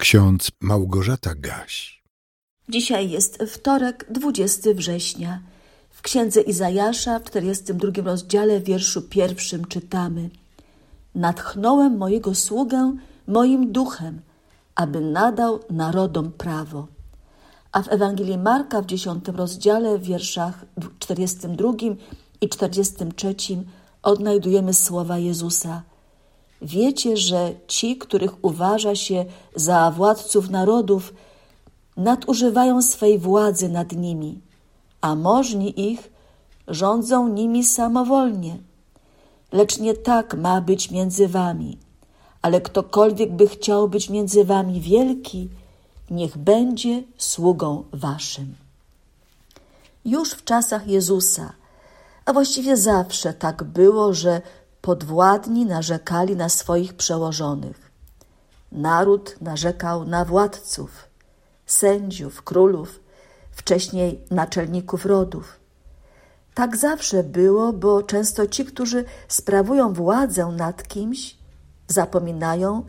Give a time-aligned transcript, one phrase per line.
[0.00, 2.02] Ksiądz Małgorzata Gaś.
[2.68, 5.42] Dzisiaj jest wtorek, 20 września.
[5.90, 10.30] W księdze Izajasza w 42 rozdziale, wierszu pierwszym czytamy:
[11.14, 14.20] Natchnąłem mojego sługę moim duchem,
[14.74, 16.86] aby nadał narodom prawo.
[17.72, 20.64] A w Ewangelii Marka w 10 rozdziale, w wierszach
[20.98, 21.72] 42
[22.40, 23.34] i 43
[24.02, 25.82] odnajdujemy słowa Jezusa.
[26.62, 29.24] Wiecie, że ci, których uważa się
[29.54, 31.14] za władców narodów,
[31.96, 34.40] nadużywają swej władzy nad nimi,
[35.00, 36.10] a możni ich
[36.68, 38.58] rządzą nimi samowolnie.
[39.52, 41.78] Lecz nie tak ma być między wami,
[42.42, 45.48] ale ktokolwiek by chciał być między wami wielki,
[46.10, 48.54] niech będzie sługą waszym.
[50.04, 51.52] Już w czasach Jezusa,
[52.24, 54.42] a właściwie zawsze tak było, że
[54.82, 57.90] podwładni narzekali na swoich przełożonych.
[58.72, 60.90] Naród narzekał na władców,
[61.66, 63.00] sędziów, królów,
[63.50, 65.60] wcześniej naczelników rodów.
[66.54, 71.36] Tak zawsze było, bo często ci, którzy sprawują władzę nad kimś,
[71.88, 72.84] zapominają,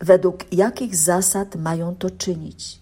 [0.00, 2.80] według jakich zasad mają to czynić.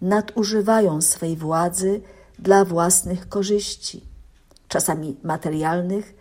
[0.00, 2.00] Nadużywają swej władzy
[2.38, 4.04] dla własnych korzyści,
[4.68, 6.13] czasami materialnych,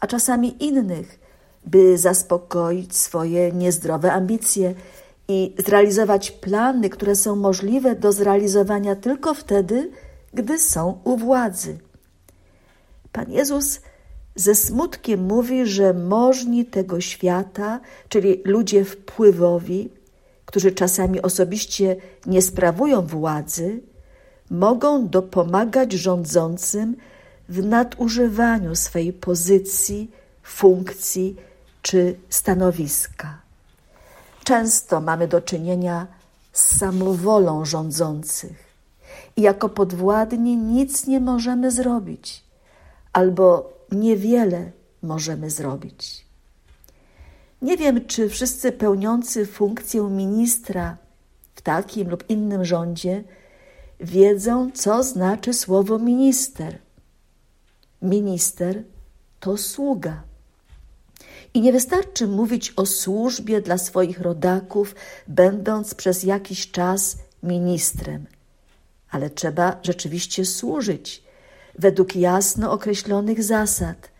[0.00, 1.18] a czasami innych,
[1.66, 4.74] by zaspokoić swoje niezdrowe ambicje
[5.28, 9.90] i zrealizować plany, które są możliwe do zrealizowania tylko wtedy,
[10.34, 11.78] gdy są u władzy.
[13.12, 13.80] Pan Jezus
[14.34, 19.90] ze smutkiem mówi, że możni tego świata, czyli ludzie wpływowi,
[20.44, 23.80] którzy czasami osobiście nie sprawują władzy,
[24.50, 26.96] mogą dopomagać rządzącym
[27.48, 30.10] w nadużywaniu swej pozycji,
[30.42, 31.36] funkcji
[31.82, 33.38] czy stanowiska.
[34.44, 36.06] Często mamy do czynienia
[36.52, 38.66] z samowolą rządzących
[39.36, 42.44] i jako podwładni nic nie możemy zrobić
[43.12, 44.70] albo niewiele
[45.02, 46.26] możemy zrobić.
[47.62, 50.96] Nie wiem, czy wszyscy pełniący funkcję ministra
[51.54, 53.24] w takim lub innym rządzie
[54.00, 56.78] wiedzą, co znaczy słowo minister.
[58.06, 58.82] Minister
[59.40, 60.22] to sługa.
[61.54, 64.94] I nie wystarczy mówić o służbie dla swoich rodaków,
[65.28, 68.26] będąc przez jakiś czas ministrem,
[69.10, 71.22] ale trzeba rzeczywiście służyć
[71.78, 74.10] według jasno określonych zasad,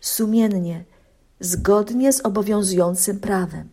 [0.00, 0.84] sumiennie,
[1.40, 3.68] zgodnie z obowiązującym prawem.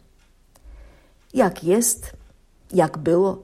[1.34, 2.12] Jak jest,
[2.74, 3.44] jak było,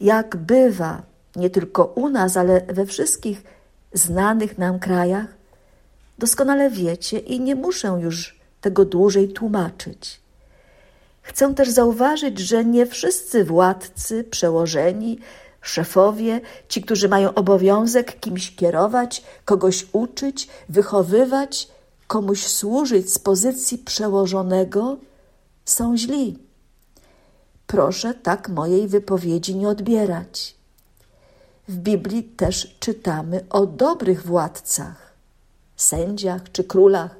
[0.00, 1.02] jak bywa,
[1.36, 3.42] nie tylko u nas, ale we wszystkich
[3.92, 5.26] znanych nam krajach,
[6.18, 10.20] doskonale wiecie i nie muszę już tego dłużej tłumaczyć.
[11.22, 15.18] Chcę też zauważyć, że nie wszyscy władcy, przełożeni,
[15.62, 21.68] szefowie, ci, którzy mają obowiązek kimś kierować, kogoś uczyć, wychowywać,
[22.06, 24.96] komuś służyć z pozycji przełożonego,
[25.64, 26.38] są źli.
[27.66, 30.59] Proszę tak mojej wypowiedzi nie odbierać.
[31.70, 35.12] W Biblii też czytamy o dobrych władcach,
[35.76, 37.16] sędziach czy królach,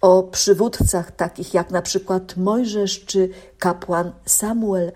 [0.00, 3.28] o przywódcach takich jak na przykład Mojżesz czy
[3.58, 4.92] kapłan Samuel,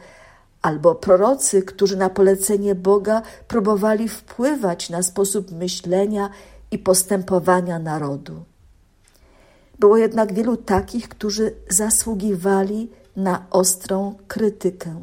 [0.62, 6.30] albo prorocy, którzy na polecenie Boga próbowali wpływać na sposób myślenia
[6.70, 8.44] i postępowania narodu.
[9.78, 15.02] Było jednak wielu takich, którzy zasługiwali na ostrą krytykę,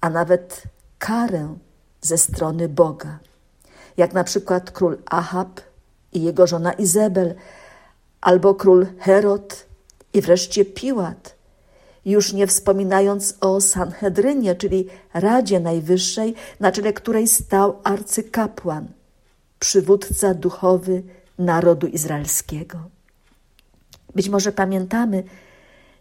[0.00, 0.62] a nawet
[0.98, 1.56] karę
[2.04, 3.18] ze strony Boga,
[3.96, 5.60] jak na przykład król Ahab
[6.12, 7.34] i jego żona Izabel,
[8.20, 9.66] albo król Herod
[10.12, 11.34] i wreszcie Piłat,
[12.04, 18.86] już nie wspominając o Sanhedrynie, czyli Radzie Najwyższej, na czele której stał arcykapłan,
[19.58, 21.02] przywódca duchowy
[21.38, 22.78] narodu izraelskiego.
[24.14, 25.22] Być może pamiętamy,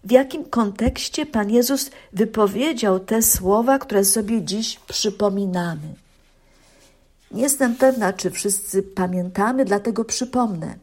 [0.04, 5.94] w jakim kontekście Pan Jezus wypowiedział te słowa, które sobie dziś przypominamy.
[7.32, 10.76] Nie jestem pewna, czy wszyscy pamiętamy, dlatego przypomnę.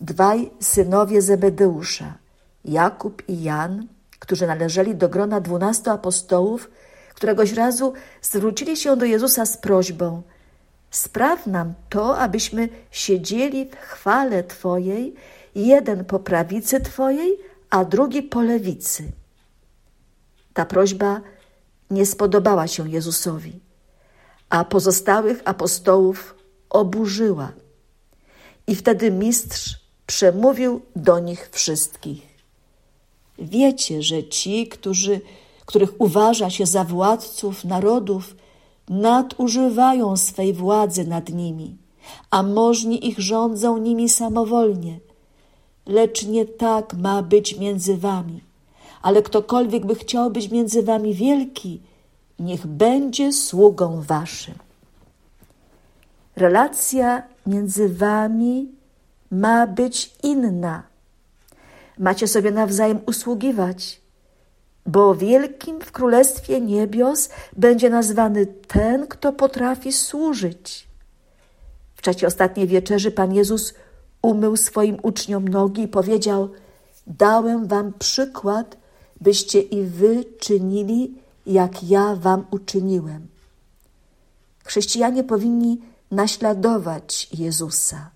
[0.00, 2.14] Dwaj synowie Zebedeusza,
[2.64, 3.86] Jakub i Jan,
[4.18, 6.70] którzy należeli do grona dwunastu apostołów,
[7.14, 7.92] któregoś razu
[8.22, 10.22] zwrócili się do Jezusa z prośbą:
[10.90, 15.14] Spraw nam to, abyśmy siedzieli w chwale Twojej,
[15.54, 17.38] jeden po prawicy Twojej,
[17.76, 19.12] a drugi po lewicy.
[20.54, 21.20] Ta prośba
[21.90, 23.52] nie spodobała się Jezusowi,
[24.50, 26.34] a pozostałych apostołów
[26.70, 27.52] oburzyła.
[28.66, 32.22] I wtedy mistrz przemówił do nich wszystkich.
[33.38, 35.20] Wiecie, że ci, którzy,
[35.66, 38.36] których uważa się za władców narodów,
[38.88, 41.76] nadużywają swej władzy nad nimi,
[42.30, 45.05] a możni ich rządzą nimi samowolnie.
[45.86, 48.40] Lecz nie tak ma być między wami,
[49.02, 51.80] ale ktokolwiek by chciał być między wami wielki,
[52.38, 54.54] niech będzie sługą waszym.
[56.36, 58.68] Relacja między wami
[59.30, 60.82] ma być inna.
[61.98, 64.00] Macie sobie nawzajem usługiwać,
[64.86, 70.86] bo wielkim w Królestwie Niebios będzie nazwany ten, kto potrafi służyć.
[71.94, 73.74] W czasie ostatniej wieczerzy Pan Jezus
[74.26, 76.48] umył swoim uczniom nogi i powiedział:
[77.06, 78.76] Dałem wam przykład,
[79.20, 81.14] byście i wy czynili,
[81.46, 83.26] jak ja wam uczyniłem.
[84.64, 85.80] Chrześcijanie powinni
[86.10, 88.10] naśladować Jezusa.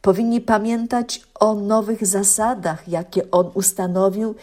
[0.00, 4.34] Powinni pamiętać o nowych zasadach, jakie On ustanowił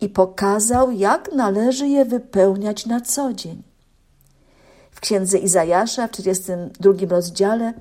[0.00, 3.62] i pokazał, jak należy je wypełniać na co dzień.
[4.90, 7.74] W księdze Izajasza w 32 rozdziale,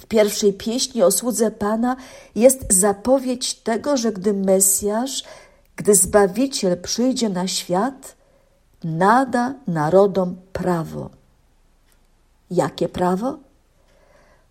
[0.00, 1.96] w pierwszej pieśni o słudze Pana
[2.34, 5.24] jest zapowiedź tego, że gdy Mesjasz,
[5.76, 8.16] gdy Zbawiciel przyjdzie na świat,
[8.84, 11.10] nada narodom prawo.
[12.50, 13.38] Jakie prawo?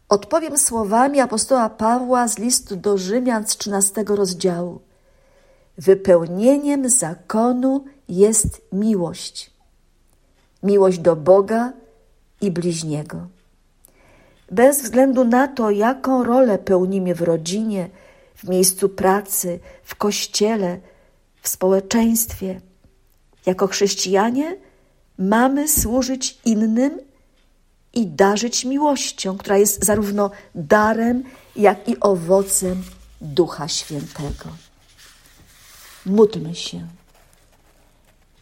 [0.09, 4.80] Odpowiem słowami apostoła Pawła z listu do Rzymian z 13 rozdziału.
[5.77, 9.51] Wypełnieniem zakonu jest miłość.
[10.63, 11.74] Miłość do Boga
[12.41, 13.34] i bliźniego.
[14.55, 17.89] Bez względu na to, jaką rolę pełnimy w rodzinie,
[18.35, 20.79] w miejscu pracy, w kościele,
[21.41, 22.61] w społeczeństwie,
[23.45, 24.57] jako chrześcijanie
[25.17, 26.99] mamy służyć innym
[27.93, 31.23] i darzyć miłością, która jest zarówno darem,
[31.55, 32.83] jak i owocem
[33.21, 34.49] Ducha Świętego.
[36.05, 36.87] Módlmy się.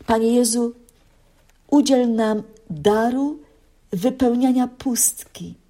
[0.06, 0.74] Panie Jezu,
[1.68, 3.40] udziel nam daru
[3.92, 5.63] wypełniania pustki,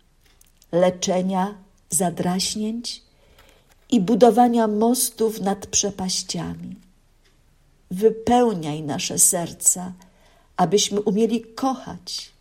[0.74, 1.56] leczenia
[1.90, 3.02] zadraśnięć
[3.90, 6.76] i budowania mostów nad przepaściami.
[7.92, 9.94] Wypełniaj nasze serca,
[10.58, 12.34] abyśmy umieli kochać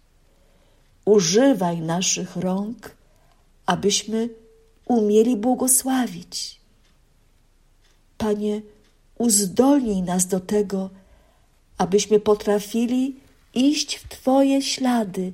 [1.04, 2.96] używaj naszych rąk,
[3.66, 4.28] abyśmy
[4.86, 6.60] umieli błogosławić.
[8.18, 8.62] Panie,
[9.18, 10.90] uzdolnij nas do tego,
[11.78, 13.16] abyśmy potrafili
[13.54, 15.32] iść w Twoje ślady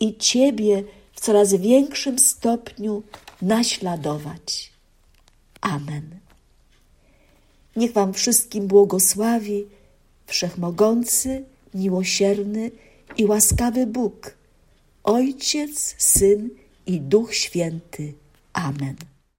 [0.00, 0.84] i Ciebie
[1.20, 3.02] w coraz większym stopniu
[3.42, 4.72] naśladować.
[5.60, 6.10] Amen.
[7.76, 9.66] Niech Wam wszystkim błogosławi
[10.26, 11.44] Wszechmogący,
[11.74, 12.70] miłosierny
[13.16, 14.34] i łaskawy Bóg
[15.04, 16.50] Ojciec, Syn
[16.86, 18.14] i Duch Święty.
[18.52, 18.96] Amen.